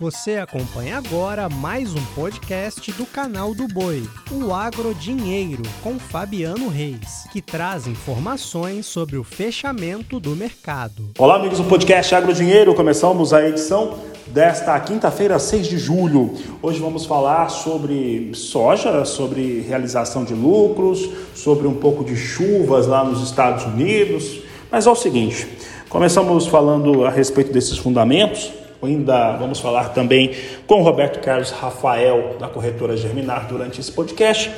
[0.00, 6.68] Você acompanha agora mais um podcast do canal do Boi, o Agro Dinheiro, com Fabiano
[6.68, 11.10] Reis, que traz informações sobre o fechamento do mercado.
[11.18, 12.76] Olá, amigos do podcast Agro Dinheiro.
[12.76, 13.98] Começamos a edição
[14.28, 16.32] desta quinta-feira, 6 de julho.
[16.62, 23.02] Hoje vamos falar sobre soja, sobre realização de lucros, sobre um pouco de chuvas lá
[23.02, 24.42] nos Estados Unidos.
[24.70, 25.48] Mas é o seguinte,
[25.88, 30.30] começamos falando a respeito desses fundamentos Ainda vamos falar também
[30.66, 34.52] com Roberto Carlos Rafael, da corretora Germinar, durante esse podcast.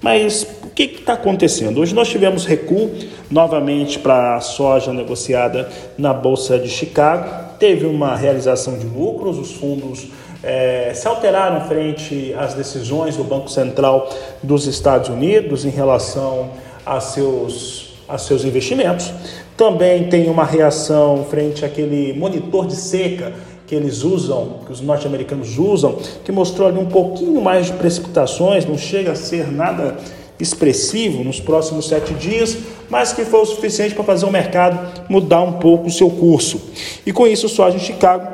[0.00, 1.80] Mas o que está acontecendo?
[1.80, 2.88] Hoje nós tivemos recuo
[3.28, 7.56] novamente para a soja negociada na Bolsa de Chicago.
[7.58, 10.06] Teve uma realização de lucros, os fundos
[10.40, 14.08] é, se alteraram frente às decisões do Banco Central
[14.40, 16.50] dos Estados Unidos em relação
[16.86, 19.12] a seus, a seus investimentos.
[19.56, 23.32] Também tem uma reação frente àquele monitor de seca
[23.66, 28.66] que eles usam, que os norte-americanos usam, que mostrou ali um pouquinho mais de precipitações,
[28.66, 29.96] não chega a ser nada
[30.38, 32.58] expressivo nos próximos sete dias,
[32.90, 36.60] mas que foi o suficiente para fazer o mercado mudar um pouco o seu curso.
[37.06, 38.28] E com isso, o soja em Chicago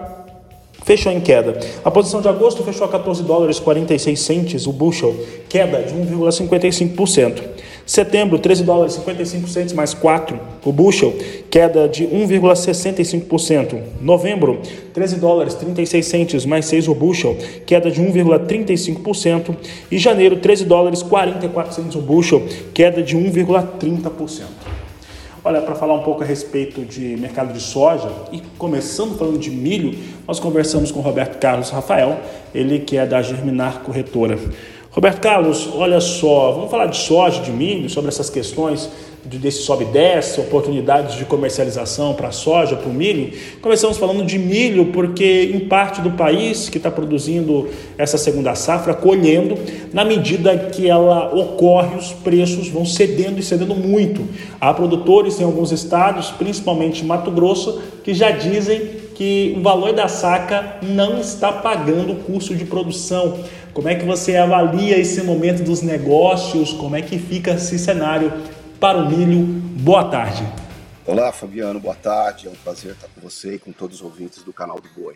[0.85, 1.61] fechou em queda.
[1.85, 5.15] A posição de agosto fechou a 14 dólares 46 centes o bushel,
[5.49, 7.60] queda de 1,55%.
[7.91, 11.13] Setembro, 13 dólares 55 centes mais 4 o bushel,
[11.51, 13.81] queda de 1,65%.
[14.01, 14.61] Novembro,
[14.95, 19.57] 13 dólares 36 centes mais 6 o bushel, queda de 1,35%.
[19.91, 24.45] E janeiro, 13 dólares 44 centes o bushel, queda de 1,30%.
[25.43, 29.51] Olha, para falar um pouco a respeito de mercado de soja e começando falando de
[29.51, 32.21] milho, nós conversamos com Roberto Carlos Rafael,
[32.55, 34.39] ele que é da Germinar Corretora.
[34.93, 38.91] Roberto Carlos, olha só, vamos falar de soja, de milho, sobre essas questões
[39.25, 43.33] de, desse sobe e desce, oportunidades de comercialização para soja, para o milho.
[43.63, 48.93] Começamos falando de milho porque em parte do país que está produzindo essa segunda safra,
[48.93, 49.57] colhendo,
[49.93, 54.27] na medida que ela ocorre, os preços vão cedendo e cedendo muito.
[54.61, 60.09] Há produtores em alguns estados, principalmente Mato Grosso, que já dizem que o valor da
[60.09, 63.39] saca não está pagando o custo de produção.
[63.73, 66.73] Como é que você avalia esse momento dos negócios?
[66.73, 68.33] Como é que fica esse cenário
[68.81, 69.47] para o milho?
[69.81, 70.43] Boa tarde.
[71.07, 72.49] Olá, Fabiano, boa tarde.
[72.49, 75.15] É um prazer estar com você e com todos os ouvintes do canal do Boi.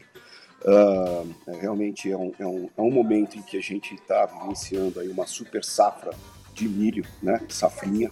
[0.65, 5.01] Uh, realmente é um, é, um, é um momento em que a gente está iniciando
[5.01, 6.13] aí uma super safra
[6.55, 7.41] de milho, né?
[7.49, 8.11] Safrinha.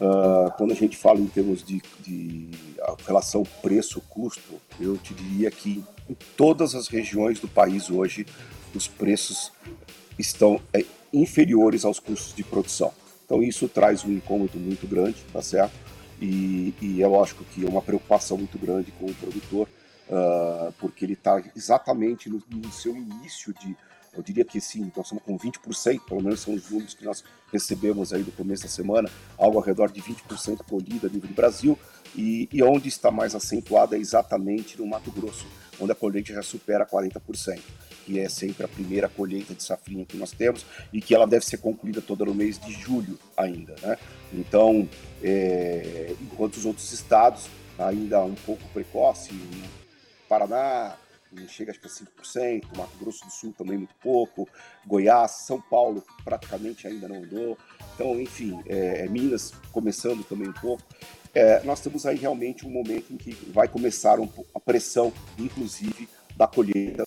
[0.00, 2.48] Uh, quando a gente fala em termos de, de
[3.06, 8.24] relação preço-custo, eu te diria que em todas as regiões do país hoje
[8.74, 9.52] os preços
[10.18, 12.92] estão é, inferiores aos custos de produção.
[13.26, 15.74] Então isso traz um incômodo muito grande, tá certo?
[16.20, 19.68] E, e é lógico que é uma preocupação muito grande com o produtor,
[20.08, 23.76] uh, porque ele está exatamente no, no, seu início de,
[24.16, 27.22] eu diria que sim, nós estamos com 20%, pelo menos são os números que nós
[27.52, 31.34] recebemos aí do começo da semana, algo ao redor de 20% colhida a nível do
[31.34, 31.78] Brasil,
[32.16, 35.46] e, e onde está mais acentuada é exatamente no Mato Grosso,
[35.80, 37.60] onde a colheita já supera 40%
[38.10, 41.44] que é sempre a primeira colheita de safrinha que nós temos e que ela deve
[41.44, 43.96] ser concluída toda no mês de julho ainda, né?
[44.32, 44.88] Então,
[45.22, 47.46] é, enquanto os outros estados
[47.78, 49.30] ainda um pouco precoce,
[50.28, 50.96] Paraná
[51.48, 54.48] chega acho que a 5%, Mato Grosso do Sul também muito pouco,
[54.86, 57.58] Goiás, São Paulo praticamente ainda não andou,
[57.94, 60.82] então enfim, é, é Minas começando também um pouco.
[61.32, 66.08] É, nós temos aí realmente um momento em que vai começar um, a pressão, inclusive,
[66.36, 67.04] da colheita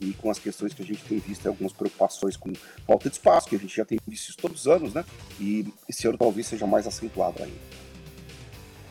[0.00, 2.52] e com as questões que a gente tem visto, algumas preocupações com
[2.86, 5.04] falta de espaço, que a gente já tem visto isso todos os anos, né?
[5.40, 7.84] E esse ano talvez seja mais acentuado ainda.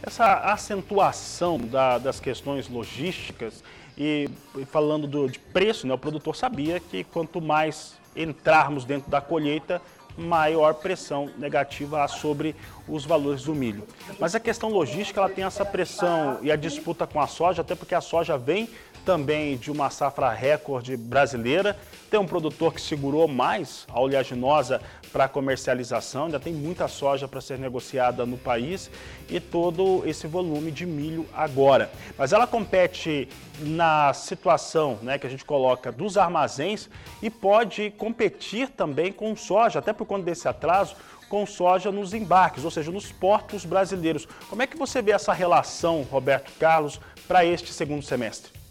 [0.01, 3.63] Essa acentuação da, das questões logísticas
[3.97, 4.29] e,
[4.71, 9.81] falando do, de preço, né, o produtor sabia que quanto mais entrarmos dentro da colheita,
[10.17, 12.55] maior pressão negativa há sobre
[12.87, 13.87] os valores do milho.
[14.19, 17.73] Mas a questão logística ela tem essa pressão e a disputa com a soja, até
[17.73, 18.69] porque a soja vem
[19.05, 21.77] também de uma safra recorde brasileira.
[22.09, 27.39] Tem um produtor que segurou mais a oleaginosa para comercialização, ainda tem muita soja para
[27.39, 28.89] ser negociada no país
[29.29, 31.91] e todo esse volume de milho agora.
[32.17, 33.29] Mas ela compete
[33.59, 36.89] na situação né, que a gente coloca dos armazéns
[37.21, 40.95] e pode competir também com soja, até por conta desse atraso,
[41.29, 44.27] com soja nos embarques, ou seja, nos portos brasileiros.
[44.49, 48.62] Como é que você vê essa relação, Roberto Carlos, para este segundo semestre?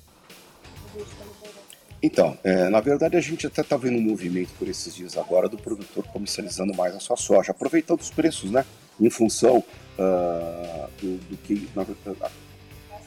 [2.03, 5.49] Então, é, na verdade a gente até está vendo um movimento por esses dias agora
[5.49, 8.65] do produtor comercializando mais a sua soja, aproveitando os preços, né?
[9.01, 11.87] Em função uh, do, do, que na,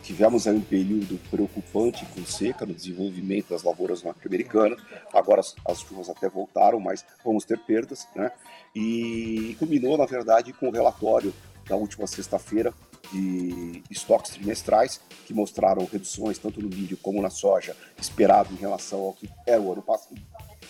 [0.01, 4.79] tivemos aí um período preocupante com seca no desenvolvimento das lavouras norte-americanas.
[5.13, 8.31] Agora as, as chuvas até voltaram, mas vamos ter perdas, né?
[8.73, 11.33] E culminou, na verdade, com o relatório
[11.67, 12.73] da última sexta-feira
[13.11, 18.99] de estoques trimestrais, que mostraram reduções tanto no milho como na soja, esperado em relação
[18.99, 20.15] ao que era o ano passado,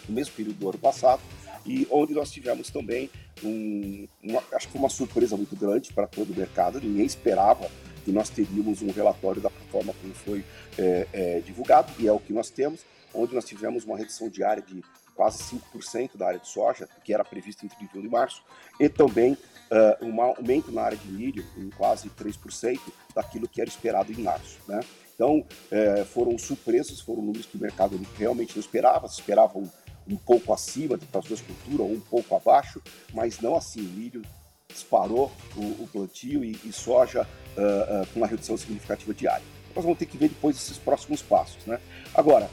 [0.08, 1.22] no mesmo período do ano passado,
[1.66, 3.10] e onde nós tivemos também
[3.44, 7.70] um, uma, acho que uma surpresa muito grande para todo o mercado, ninguém esperava
[8.04, 10.46] que nós teríamos um relatório da forma como foi
[10.78, 12.82] é, é, divulgado, e é o que nós temos,
[13.14, 14.84] onde nós tivemos uma redução diária de
[15.16, 15.42] quase
[15.74, 18.44] 5% da área de soja, que era prevista entre 31 e março,
[18.80, 19.38] e também
[19.76, 22.80] uh, um aumento na área de milho em quase 3%
[23.14, 24.58] daquilo que era esperado em março.
[24.68, 24.80] Né?
[25.14, 29.22] Então, é, foram surpresas, foram números que o mercado realmente não esperava, se
[29.56, 29.70] um,
[30.08, 32.82] um pouco acima para as duas culturas ou um pouco abaixo,
[33.14, 33.80] mas não assim.
[33.80, 34.22] O milho
[34.68, 39.46] disparou o, o plantio e, e soja uh, uh, com uma redução significativa diária.
[39.74, 41.66] Nós vamos ter que ver depois esses próximos passos.
[41.66, 41.80] Né?
[42.14, 42.50] Agora,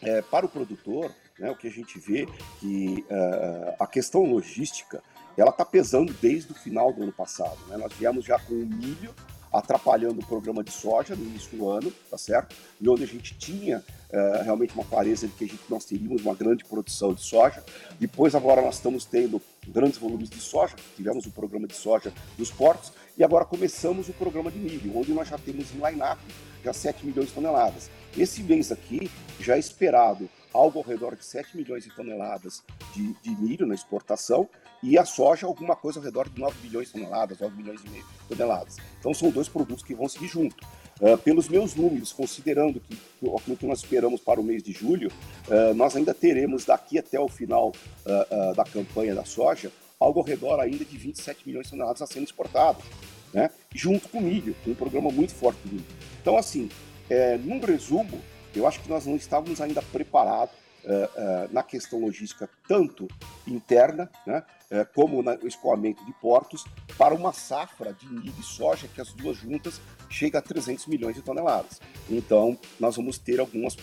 [0.00, 2.26] é, para o produtor, né, o que a gente vê
[2.60, 5.02] que uh, a questão logística
[5.40, 7.58] ela está pesando desde o final do ano passado.
[7.68, 7.76] Né?
[7.76, 9.14] Nós viemos já com o milho
[9.52, 12.56] atrapalhando o programa de soja no início do ano, tá certo?
[12.80, 16.34] E onde a gente tinha uh, realmente uma clareza de que gente, nós teríamos uma
[16.34, 17.62] grande produção de soja.
[18.00, 22.50] Depois, agora, nós estamos tendo grandes volumes de soja, tivemos o programa de soja nos
[22.50, 26.20] portos, e agora começamos o programa de milho, onde nós já temos em line-up
[26.64, 27.90] já 7 milhões de toneladas.
[28.16, 32.62] Esse mês aqui já é esperado algo ao redor de 7 milhões de toneladas
[32.94, 34.48] de, de milho na exportação
[34.82, 37.90] e a soja alguma coisa ao redor de 9 bilhões de toneladas, 9 milhões e
[37.90, 38.76] meio de toneladas.
[39.00, 40.64] Então são dois produtos que vão seguir junto.
[41.00, 42.96] Uh, pelos meus números, considerando que
[43.36, 45.10] aquilo que nós esperamos para o mês de julho,
[45.48, 47.72] uh, nós ainda teremos daqui até o final
[48.06, 52.06] uh, da campanha da soja algo ao redor ainda de 27 milhões de toneladas a
[52.06, 52.84] serem exportadas,
[53.32, 53.50] né?
[53.74, 55.86] junto com o milho, um programa muito forte do milho.
[56.20, 56.68] Então, assim,
[57.08, 58.20] é, num resumo,
[58.54, 60.54] eu acho que nós não estávamos ainda preparados
[60.84, 63.08] uh, uh, na questão logística, tanto
[63.46, 66.64] interna, né, uh, como no escoamento de portos,
[66.96, 71.16] para uma safra de milho e soja que as duas juntas chega a 300 milhões
[71.16, 71.80] de toneladas.
[72.08, 73.76] Então, nós vamos ter algumas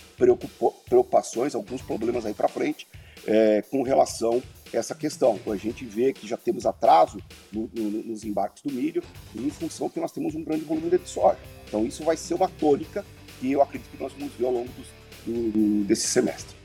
[0.88, 2.88] preocupações, alguns problemas aí para frente
[3.70, 4.42] com relação
[4.74, 5.40] essa questão.
[5.48, 7.20] A gente vê que já temos atraso
[7.52, 9.04] no, no, nos embarques do milho
[9.36, 11.38] em função que nós temos um grande volume de soja.
[11.68, 13.06] Então, isso vai ser uma tônica
[13.42, 14.70] que eu acredito que nós vamos ver ao longo
[15.26, 16.56] do, do, desse semestre.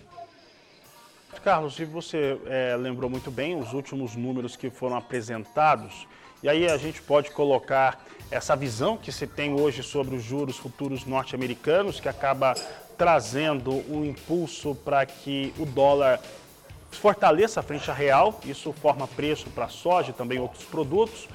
[1.42, 6.06] Carlos, e você é, lembrou muito bem os últimos números que foram apresentados,
[6.42, 10.56] e aí a gente pode colocar essa visão que se tem hoje sobre os juros
[10.58, 12.54] futuros norte-americanos, que acaba
[12.98, 16.20] trazendo um impulso para que o dólar
[16.90, 21.28] fortaleça a frente a real, isso forma preço para soja e também outros produtos.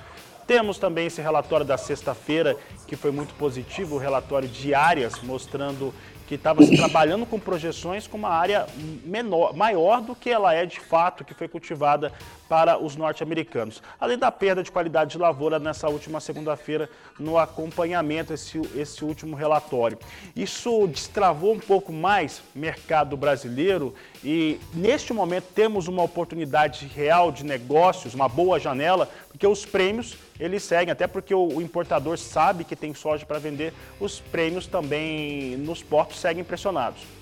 [0.46, 2.58] Temos também esse relatório da sexta-feira,
[2.92, 5.94] que foi muito positivo, o relatório de áreas, mostrando
[6.28, 8.66] que estava se trabalhando com projeções com uma área
[9.06, 12.12] menor, maior do que ela é de fato, que foi cultivada
[12.50, 13.82] para os norte-americanos.
[13.98, 19.38] Além da perda de qualidade de lavoura nessa última segunda-feira no acompanhamento esse, esse último
[19.38, 19.98] relatório.
[20.36, 27.46] Isso destravou um pouco mais mercado brasileiro e neste momento temos uma oportunidade real de
[27.46, 32.64] negócios, uma boa janela, porque os prêmios eles seguem, até porque o, o importador sabe
[32.64, 37.21] que tem soja para vender, os prêmios também nos portos seguem pressionados.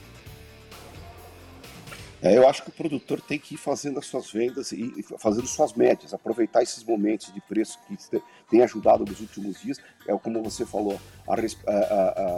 [2.21, 5.47] É, eu acho que o produtor tem que ir fazendo as suas vendas e fazendo
[5.47, 10.43] suas médias, aproveitar esses momentos de preço que tem ajudado nos últimos dias, é como
[10.43, 11.75] você falou, a, a,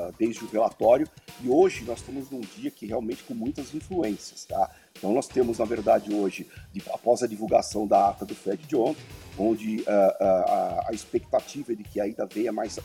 [0.07, 1.07] a, desde o relatório,
[1.43, 4.69] e hoje nós estamos num dia que realmente com muitas influências, tá?
[4.95, 8.75] Então nós temos, na verdade, hoje, de, após a divulgação da ata do Fed de
[8.75, 9.01] ontem,
[9.37, 12.77] onde a, a expectativa é de que ainda venha mais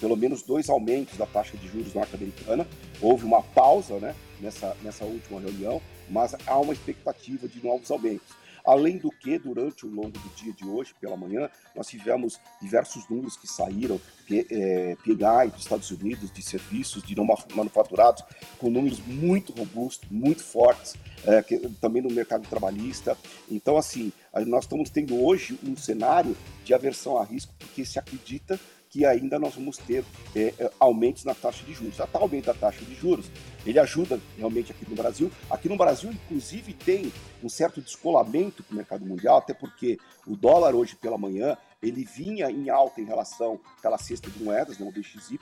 [0.00, 2.66] pelo menos dois aumentos da taxa de juros norte-americana.
[3.00, 8.44] Houve uma pausa né, nessa, nessa última reunião, mas há uma expectativa de novos aumentos.
[8.64, 13.06] Além do que, durante o longo do dia de hoje, pela manhã, nós tivemos diversos
[13.10, 18.24] números que saíram, é, PMI dos Estados Unidos, de serviços, de não manufaturados,
[18.58, 20.94] com números muito robustos, muito fortes,
[21.26, 23.18] é, que, também no mercado trabalhista.
[23.50, 24.10] Então, assim,
[24.46, 26.34] nós estamos tendo hoje um cenário
[26.64, 28.58] de aversão a risco, porque se acredita
[28.94, 30.04] que ainda nós vamos ter
[30.36, 32.00] é, é, aumentos na taxa de juros.
[32.00, 33.26] A tal aumento da taxa de juros,
[33.66, 35.32] ele ajuda realmente aqui no Brasil.
[35.50, 40.36] Aqui no Brasil, inclusive, tem um certo descolamento com o mercado mundial, até porque o
[40.36, 44.86] dólar hoje pela manhã, ele vinha em alta em relação àquela cesta de moedas, né,
[44.88, 45.40] o DXY,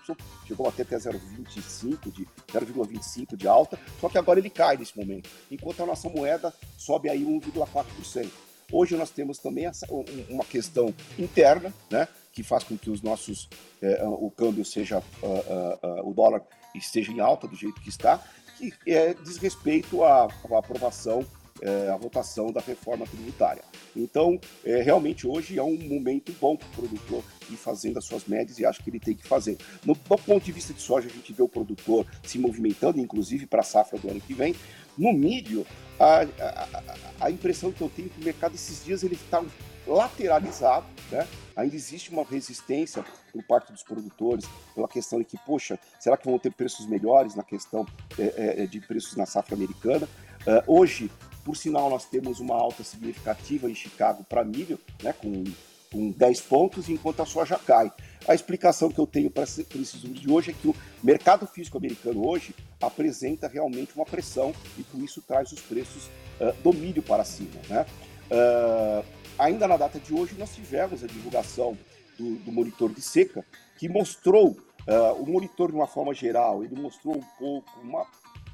[0.49, 5.29] chegou até até 0,25 de 0,25 de alta, só que agora ele cai nesse momento,
[5.51, 8.31] enquanto a nossa moeda sobe aí 1,4%.
[8.73, 9.87] Hoje nós temos também essa,
[10.31, 12.09] uma questão interna, né?
[12.33, 13.49] Que faz com que os nossos
[13.81, 16.43] é, o câmbio seja uh, uh, o dólar
[16.75, 18.23] esteja em alta do jeito que está,
[18.57, 21.27] que é, diz respeito à, à aprovação
[21.63, 23.63] é, a votação da reforma tributária.
[23.95, 28.25] Então, é, realmente hoje é um momento bom para o produtor ir fazendo as suas
[28.25, 29.57] médias e acho que ele tem que fazer.
[29.85, 33.47] No, do ponto de vista de soja, a gente vê o produtor se movimentando, inclusive
[33.47, 34.57] para a safra do ano que vem.
[34.97, 35.67] No milho,
[35.99, 39.43] a, a, a impressão que eu tenho é que o mercado esses dias ele está
[39.87, 41.27] lateralizado, né?
[41.55, 44.45] Ainda existe uma resistência por parte dos produtores
[44.75, 47.87] pela questão de que, poxa, será que vão ter preços melhores na questão
[48.19, 50.09] é, é, de preços na safra americana?
[50.47, 51.11] Uh, hoje,
[51.45, 55.45] por sinal, nós temos uma alta significativa em Chicago para milho, né, com,
[55.93, 57.93] com 10 pontos, enquanto a soja cai.
[58.27, 61.77] A explicação que eu tenho para esses números de hoje é que o mercado físico
[61.77, 66.07] americano hoje apresenta realmente uma pressão e com isso traz os preços
[66.41, 67.61] uh, do milho para cima.
[67.69, 67.85] Né?
[68.31, 69.05] Uh,
[69.39, 71.77] ainda na data de hoje, nós tivemos a divulgação
[72.19, 73.45] do, do monitor de seca,
[73.79, 78.07] que mostrou, uh, o monitor de uma forma geral, ele mostrou um pouco, uma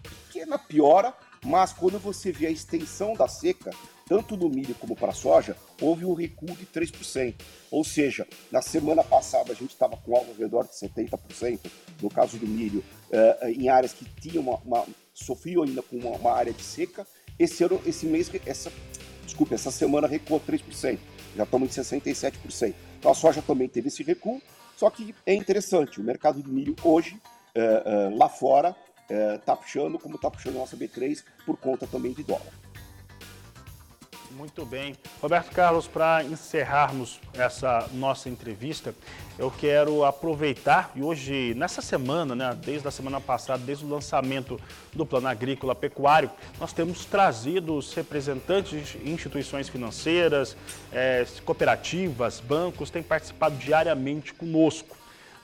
[0.02, 1.14] pequena piora
[1.44, 3.70] mas quando você vê a extensão da seca,
[4.08, 7.34] tanto no milho como para a soja, houve um recuo de 3%.
[7.70, 12.08] Ou seja, na semana passada a gente estava com algo ao redor de 70%, no
[12.08, 16.32] caso do milho, uh, em áreas que tinham uma, uma sofriam ainda com uma, uma,
[16.32, 17.06] área de seca.
[17.38, 18.72] Esse ano, esse mês, essa,
[19.24, 20.98] desculpe, essa semana recuou 3%,
[21.36, 22.74] já estamos em 67%.
[22.98, 24.40] Então a soja também teve esse recuo,
[24.76, 27.20] só que é interessante, o mercado de milho hoje,
[27.54, 28.74] uh, uh, lá fora,
[29.36, 32.52] está puxando, como está puxando a nossa B3, por conta também de dólar.
[34.30, 34.94] Muito bem.
[35.22, 38.94] Roberto Carlos, para encerrarmos essa nossa entrevista,
[39.38, 44.60] eu quero aproveitar e hoje, nessa semana, né, desde a semana passada, desde o lançamento
[44.92, 46.30] do Plano Agrícola Pecuário,
[46.60, 50.56] nós temos trazido os representantes de instituições financeiras,
[50.92, 54.94] é, cooperativas, bancos, têm participado diariamente conosco.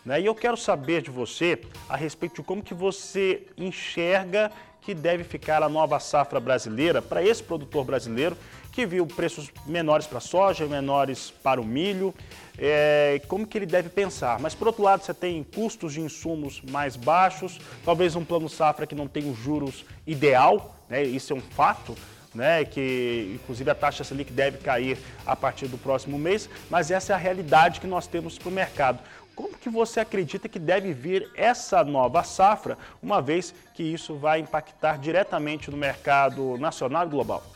[0.05, 0.21] Né?
[0.21, 4.53] E eu quero saber de você a respeito de como que você enxerga
[4.85, 8.37] que deve ficar a nova safra brasileira para esse produtor brasileiro
[8.75, 12.13] que viu preços menores para a soja, menores para o milho,
[12.59, 14.41] é, como que ele deve pensar.
[14.41, 18.85] Mas por outro lado, você tem custos de insumos mais baixos, talvez um plano safra
[18.85, 21.05] que não tem os juros ideal, né?
[21.05, 21.95] isso é um fato,
[22.35, 27.13] né, que inclusive a taxa Selic deve cair a partir do próximo mês, mas essa
[27.13, 28.99] é a realidade que nós temos para o mercado.
[29.37, 34.41] Como que você acredita que deve vir essa nova safra, uma vez que isso vai
[34.41, 37.54] impactar diretamente no mercado nacional e global?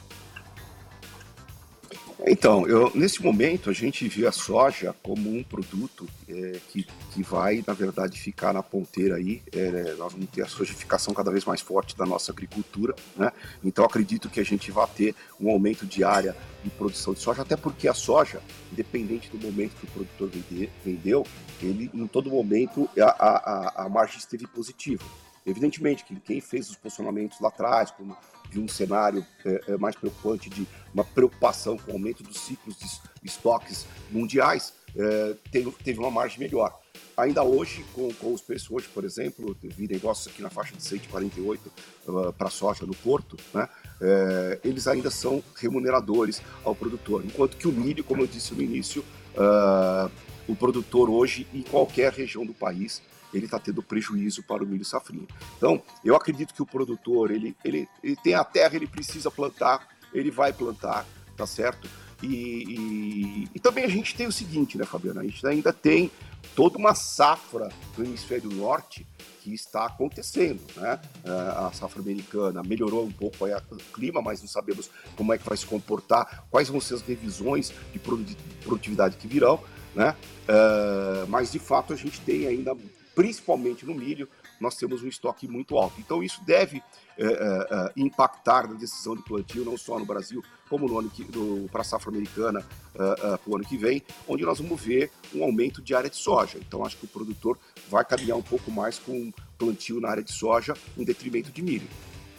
[2.31, 7.23] Então, eu, nesse momento a gente vê a soja como um produto é, que, que
[7.23, 9.43] vai, na verdade, ficar na ponteira aí.
[9.51, 13.33] É, nós vamos ter a sojificação cada vez mais forte da nossa agricultura, né?
[13.65, 17.43] Então acredito que a gente vai ter um aumento de área de produção de soja,
[17.43, 21.27] até porque a soja, independente do momento que o produtor vende, vendeu,
[21.63, 25.05] ele em todo momento a, a, a margem esteve positiva.
[25.47, 28.15] Evidentemente que quem fez os posicionamentos lá atrás, como
[28.51, 32.77] de um cenário é, é, mais preocupante de uma preocupação com o aumento dos ciclos
[32.79, 32.87] de
[33.23, 36.79] estoques mundiais, é, teve, teve uma margem melhor.
[37.17, 40.83] Ainda hoje, com, com os preços hoje, por exemplo, vi negócios aqui na faixa de
[40.83, 41.73] 148
[42.07, 43.69] uh, para soja no Porto, né?
[44.01, 47.25] É, eles ainda são remuneradores ao produtor.
[47.25, 50.09] Enquanto que o milho, como eu disse no início, uh,
[50.47, 53.03] o produtor hoje, em qualquer região do país,
[53.33, 55.27] ele está tendo prejuízo para o milho safrinha.
[55.57, 59.89] Então, eu acredito que o produtor, ele, ele, ele tem a terra, ele precisa plantar,
[60.13, 61.05] ele vai plantar,
[61.37, 61.89] tá certo?
[62.23, 65.21] E, e, e, também a gente tem o seguinte, né, Fabiana?
[65.21, 66.11] A gente ainda tem
[66.55, 69.07] toda uma safra do hemisfério norte
[69.41, 71.01] que está acontecendo, né?
[71.25, 75.49] É, a safra americana melhorou um pouco o clima, mas não sabemos como é que
[75.49, 78.01] vai se comportar, quais vão ser as revisões de
[78.65, 79.63] produtividade que virão,
[79.95, 80.17] né?
[80.49, 82.77] Uh, mas de fato a gente tem ainda
[83.19, 84.29] principalmente no milho,
[84.61, 85.97] nós temos um estoque muito alto.
[85.99, 86.81] Então, isso deve
[87.19, 91.11] é, é, impactar na decisão de plantio, não só no Brasil, como no ano
[91.73, 95.43] para a safra americana é, para o ano que vem, onde nós vamos ver um
[95.43, 96.59] aumento de área de soja.
[96.59, 97.59] Então, acho que o produtor
[97.91, 101.89] vai caminhar um pouco mais com plantio na área de soja em detrimento de milho.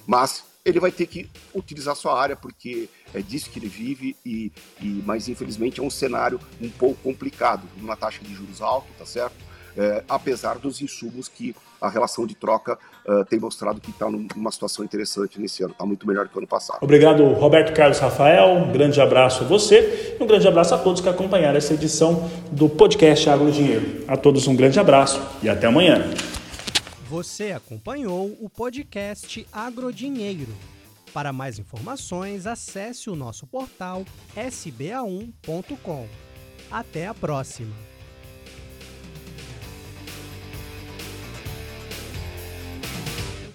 [0.07, 4.49] Mas ele vai ter que utilizar sua área porque é disso que ele vive e,
[4.81, 9.05] e mas infelizmente é um cenário um pouco complicado, uma taxa de juros alta, tá
[9.05, 9.48] certo?
[9.77, 14.51] É, apesar dos insumos que a relação de troca uh, tem mostrado que está numa
[14.51, 16.79] situação interessante nesse ano, está muito melhor do que o ano passado.
[16.81, 21.01] Obrigado, Roberto Carlos Rafael, um grande abraço a você e um grande abraço a todos
[21.01, 24.03] que acompanharam essa edição do podcast Agro Dinheiro.
[24.07, 26.11] A todos um grande abraço e até amanhã.
[27.09, 30.53] Você acompanhou o podcast Agrodinheiro.
[31.11, 36.07] Para mais informações, acesse o nosso portal sba1.com.
[36.69, 37.88] Até a próxima!